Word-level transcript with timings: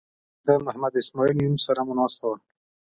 د 0.45 0.47
محمد 0.65 0.93
اسماعیل 1.01 1.37
یون 1.41 1.55
سره 1.65 1.79
مو 1.85 1.93
ناسته 1.99 2.25
وه. 2.29 2.37